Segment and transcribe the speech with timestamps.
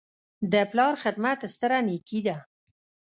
[0.51, 2.37] د پلار خدمت ستره نیکي ده.